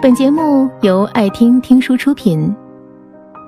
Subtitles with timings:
[0.00, 2.54] 本节目由爱听听书出品。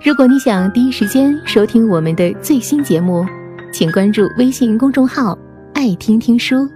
[0.05, 3.25] 如果你想第一时间收听我们的最新节目，
[3.73, 5.39] 请关注微信公众号
[5.75, 6.69] “爱听听书”，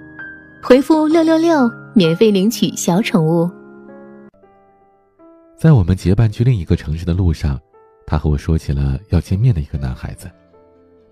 [0.62, 3.50] 回复“六六六”免费领取小宠物。
[5.56, 7.58] 在我们结伴去另一个城市的路上，
[8.06, 10.30] 他和我说起了要见面的一个男孩子。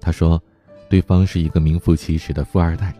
[0.00, 0.40] 他说，
[0.88, 2.94] 对方是一个名副其实的富二代。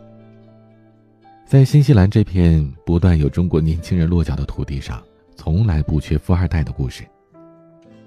[1.47, 5.01] 在新西兰这片不断有中国年轻人落脚的土地上。
[5.37, 7.05] 从来不缺富二代的故事。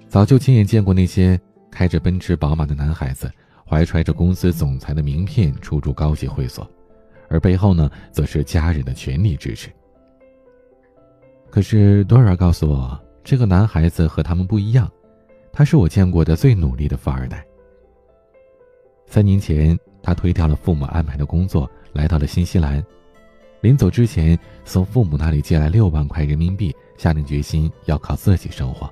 [0.07, 1.39] 早就亲眼见过那些
[1.70, 3.29] 开着奔驰宝马的男孩子，
[3.67, 6.69] 怀揣着公司总裁的名片出入高级会所，
[7.27, 9.69] 而背后呢，则是家人的全力支持。
[11.49, 14.89] 可是多尔告诉我，这个男孩子和他们不一样，
[15.52, 17.45] 他是我见过的最努力的富二代。
[19.07, 22.83] 三年前，他推掉了父母安排的工作，来到了新西兰。
[23.62, 26.75] 临走之前，从父母那里借来六万块人民币。
[26.98, 28.89] 下定决心要靠自己生活。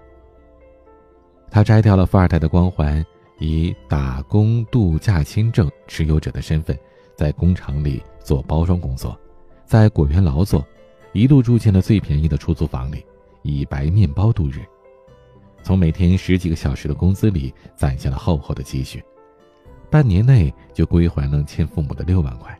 [1.50, 3.02] 他摘掉了富二代的光环，
[3.39, 6.78] 以打工度假签证持有者的身份，
[7.16, 9.17] 在工厂里做包装工作，
[9.66, 10.67] 在果园劳作，
[11.14, 13.05] 一度住进了最便宜的出租房里，
[13.42, 14.59] 以白面包度日。
[15.61, 19.02] 从每天十几个小时的工资里攒下了厚厚的积蓄，
[19.89, 22.59] 半年内就归还了欠父母的六万块。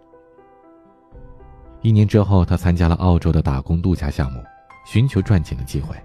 [1.84, 4.44] 一年之后，他参加了澳洲的打工度假项目。
[4.86, 5.96] 寻求赚钱的机会，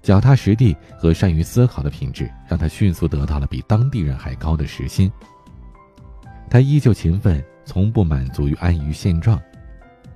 [0.00, 5.10] 脚踏实地和善于思考的品质让他迅速得到了比当地人还高的时薪。
[6.48, 9.42] 他依旧勤奋，从不满足于安于现状，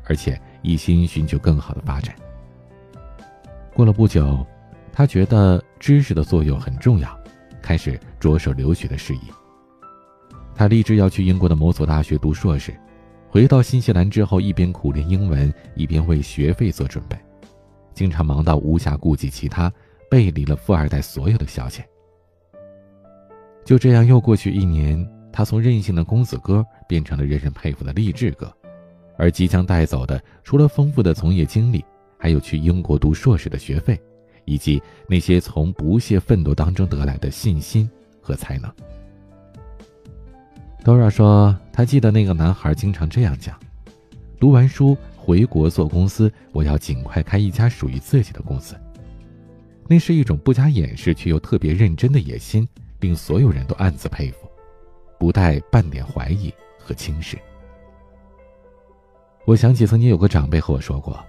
[0.04, 2.14] 而且一心寻求更好的发展。
[3.74, 4.46] 过了不久，
[4.92, 7.18] 他觉得知识的作用很重要，
[7.60, 9.22] 开始着手留学的事宜。
[10.54, 12.72] 他立志要去英国的某所大学读硕士。
[13.30, 17.16] 回到新西兰之后，一边苦练英文，一边为学费做准备。
[17.92, 19.72] 经常忙到无暇顾及其他，
[20.10, 21.80] 背离了富二代所有的消遣。
[23.64, 28.50] 就这样又过去一年，他从任性的公子哥变成了人人佩服的励志哥，
[29.18, 31.84] 而即将带走的，除了丰富的从业经历，
[32.16, 34.00] 还有去英国读硕士的学费，
[34.46, 37.88] 以及那些从不懈奋斗当中得来的信心
[38.22, 38.72] 和才能。
[40.84, 43.58] Dora 说，他记得那个男孩经常这样讲：
[44.38, 44.96] 读完书。
[45.16, 48.74] 回国做公司，我要尽快开一家属于自己的公司。
[49.86, 52.66] 那是一种不加掩饰却又特别认真的野心，
[53.00, 54.48] 令所有人都暗自佩服，
[55.18, 57.38] 不带半点怀疑和轻视。
[59.44, 61.22] 我想起曾经有个长辈和我说过，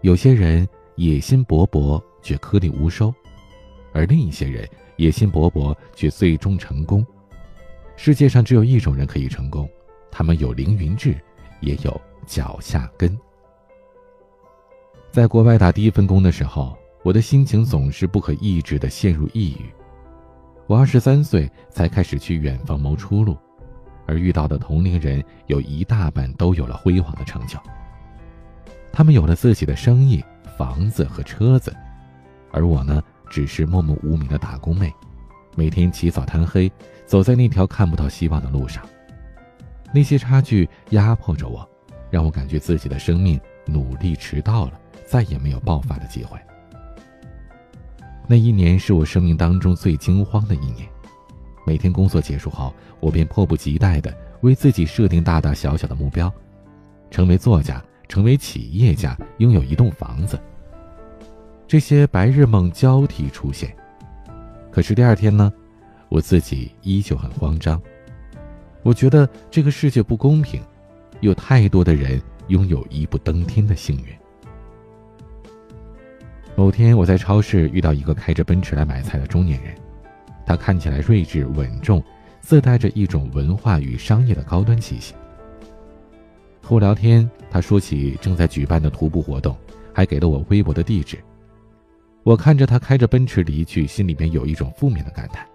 [0.00, 3.14] 有些人野心勃勃却颗粒无收，
[3.92, 7.06] 而另一些人野心勃勃却最终成功。
[8.02, 9.68] 世界上只有一种人可以成功，
[10.10, 11.14] 他们有凌云志，
[11.60, 12.00] 也有。
[12.26, 13.14] 脚下根。
[15.10, 19.70] 在国外打第一份工的时候，我的心情总是不可抑制的陷入抑郁。
[20.66, 23.36] 我二十三岁才开始去远方谋出路，
[24.06, 27.58] 而遇到的同龄人有一大半都有了辉煌的成就。
[28.90, 30.24] 他们有了自己的生意、
[30.56, 31.76] 房子和车子，
[32.50, 34.90] 而我呢，只是默默无名的打工妹，
[35.54, 36.70] 每天起早贪黑，
[37.06, 38.84] 走在那条看不到希望的路上。
[39.92, 41.68] 那些差距压迫着我。
[42.10, 44.72] 让我感觉自己的生命努力迟到了，
[45.06, 46.36] 再也没有爆发的机会。
[48.26, 50.88] 那一年是我生命当中最惊慌的一年，
[51.64, 56.32] 每天工作结束后，我便迫不及待地为自己设定大大小小的目标，
[57.12, 60.36] 成为作家，成为企业家，拥有一栋房子。
[61.68, 63.72] 这些白日梦交替出现，
[64.80, 65.52] 可是第二天呢，
[66.08, 67.78] 我自己依旧很慌张，
[68.82, 70.58] 我觉得这个世界不公平。
[71.20, 72.18] 有太多的人
[72.48, 74.06] 拥有一步登天的幸运。
[76.56, 79.74] 某天，我在超市遇到一个开着奔驰来买菜的中年人，
[80.46, 82.02] 他看起来睿智稳重，
[82.40, 85.12] 自带着一种文化与商业的高端气息。
[86.62, 89.54] 和我聊天，他说起正在举办的徒步活动，
[89.92, 91.18] 还给了我微博的地址。
[92.22, 95.46] 我看着他开着奔驰离去，心里面有一种负面的感叹。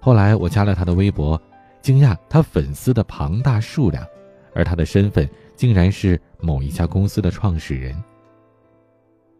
[0.00, 1.40] 后来我加了他的微博，
[1.82, 4.06] 惊讶他粉丝的庞大数量。
[4.52, 7.94] 而他的身份竟然是某一家公司的创始人。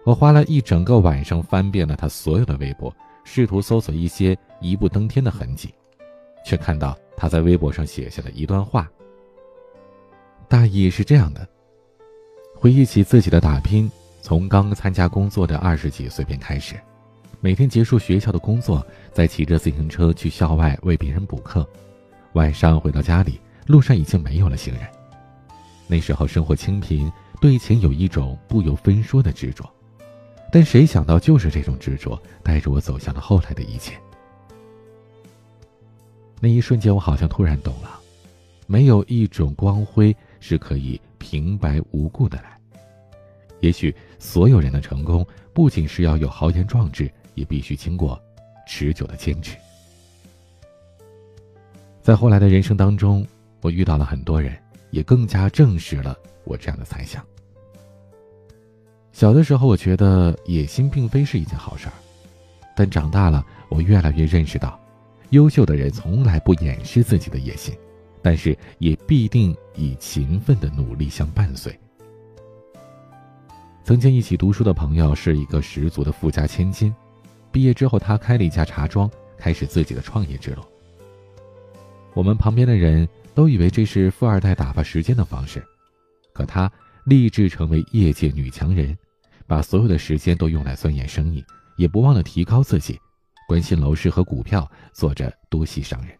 [0.05, 2.95] 我花了一整个晚上翻遍了他所有的微博，
[3.25, 5.75] 试图搜索一些一步登天的痕迹，
[6.47, 8.89] 却看到他在微博上写下了一段话。
[10.49, 11.45] 大意是这样的：
[12.55, 13.91] 回忆起自己的打拼，
[14.23, 16.77] 从刚参加工作的二十几岁便开始，
[17.41, 21.69] 每天结束学校的工作，再骑着自行车去校外为别人补课，
[22.35, 24.83] 晚上回到家里，路上已经没有了行人。
[25.87, 29.69] 那时候生活清贫，对钱有一种不由分说的执着，
[30.53, 33.95] 但谁想到，就是这种执着，带着我走向了后来的一切。
[36.41, 37.99] 那一瞬间，我好像突然懂了，
[38.67, 42.57] 没有一种光辉是可以平白无故的来。
[43.61, 48.21] 也许所有人的成功，不仅是要有豪言壮志，也必须经过
[48.67, 49.57] 持久的坚持。
[52.03, 53.27] 在后来的人生当中，
[53.61, 54.57] 我遇到了很多人，
[54.91, 57.25] 也更加证实了我这样的猜想。
[59.13, 61.93] 小的时候，我觉得野心并非是一件好事儿，
[62.75, 64.81] 但长大了，我越来越认识到，
[65.31, 67.75] 优秀的人从来不掩饰自己的野心，
[68.23, 71.79] 但是也必定以勤奋的努力相伴随。
[73.91, 76.95] 曾经一起读书的朋友是一个十足的富家千金，
[77.51, 80.63] 毕业之后他开了一家茶庄，开始自己的创业之路。
[82.15, 85.61] 我们旁边的人都以为这是富二代打发时间的方式，
[86.33, 86.71] 可他
[87.03, 88.97] 立志成为业界女强人，
[89.45, 91.45] 把所有的时间都用来钻研生意，
[91.77, 92.97] 也不忘了提高自己，
[93.49, 96.17] 关心楼市和股票，做着多系商人。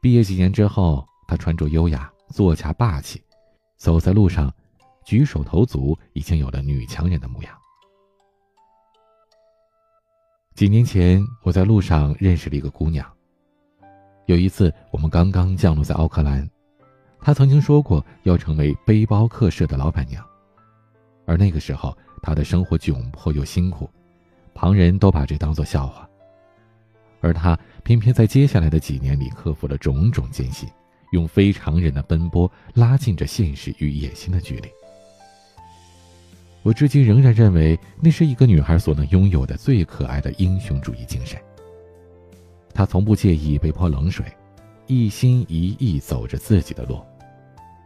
[0.00, 3.20] 毕业几年之后，他穿着优雅，作家霸气，
[3.78, 4.48] 走在路上。
[5.08, 7.58] 举手投足已经有了女强人的模样。
[10.54, 13.10] 几年前，我在路上认识了一个姑娘。
[14.26, 16.46] 有一次，我们刚刚降落在奥克兰，
[17.22, 20.22] 她曾经说过要成为背包客社的老板娘，
[21.24, 23.88] 而那个时候她的生活窘迫又辛苦，
[24.52, 26.06] 旁人都把这当作笑话，
[27.22, 30.68] 而她偏偏在接下来的几年里克服了种种艰辛，
[31.12, 34.68] 用非常人的奔波拉近着现实与野心的距离。
[36.62, 41.38] 我至今仍然认为，那是一个女孩所能拥有的最可爱的英雄主义精神。
[42.74, 44.26] 她从不介意被泼冷水，
[44.86, 47.00] 一心一意走着自己的路，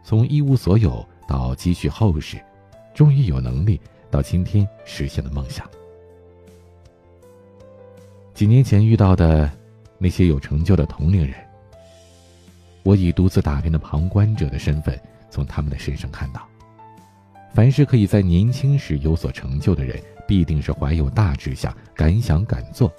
[0.03, 2.37] 从一无所有到积蓄厚实，
[2.93, 3.79] 终于有能力
[4.11, 5.67] 到今天实现了梦想。
[8.33, 9.49] 几年前遇到的
[9.97, 11.35] 那些有成就的同龄人，
[12.81, 14.99] 我以独自打拼的旁观者的身份，
[15.29, 16.47] 从他们的身上看到。
[17.53, 22.91] 凡是可以在年轻时有所成就的人，必定是怀有大志向、敢想敢做，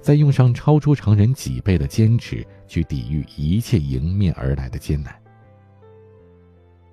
[0.00, 5.14] 再用上超出常人几倍的坚持去抵御一切迎面而来的艰难。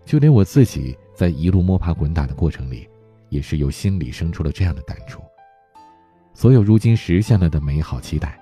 [0.04, 2.90] 就连我自己在一路摸爬滚打的过程里，
[3.30, 5.22] 也是由心里生出了这样的感触。
[6.34, 8.38] 所有如今实现了的美好期待，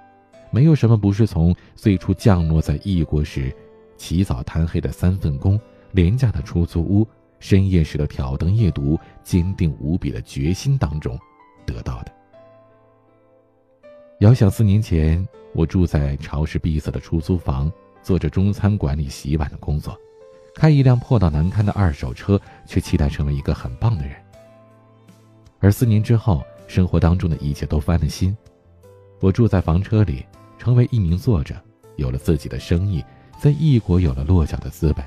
[0.50, 3.56] 没有什么不是从最初降落在异国时，
[3.96, 5.60] 起早贪黑的三份工、
[5.92, 7.08] 廉价的出租屋。
[7.40, 11.18] 深夜时的挑灯夜读，坚定无比的决心当中
[11.66, 12.12] 得到的。
[14.20, 17.72] 遥想四年前，我住在潮湿闭塞的出租房，
[18.02, 19.96] 做着中餐馆里洗碗的工作，
[20.56, 24.16] 开一辆破到难堪的二手车，却期待成为一个很棒的人。
[25.60, 28.36] 而四年之后，生活当中的一切都翻了新，
[29.20, 30.26] 我住在房车里，
[30.58, 31.56] 成为一名作者，
[31.98, 33.04] 有了自己的生意，
[33.40, 35.06] 在异国有了落脚的资本，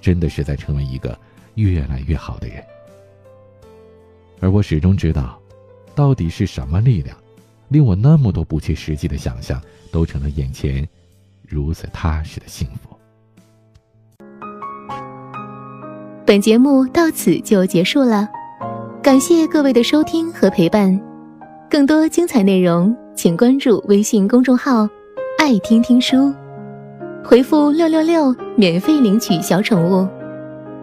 [0.00, 1.18] 真的是在成为一个。
[1.54, 2.62] 越来越好的人，
[4.40, 5.38] 而我始终知道，
[5.94, 7.16] 到底是什么力量，
[7.68, 9.60] 令我那么多不切实际的想象
[9.92, 10.86] 都成了眼前
[11.46, 12.96] 如此踏实的幸福。
[16.26, 18.28] 本节目到此就结束了，
[19.02, 21.00] 感谢各位的收听和陪伴。
[21.70, 24.88] 更多精彩内容，请关注微信公众号
[25.38, 26.32] “爱听听书”，
[27.22, 30.08] 回复“六六六”免费领取小宠物。